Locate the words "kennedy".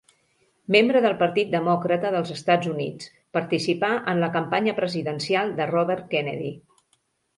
6.15-6.51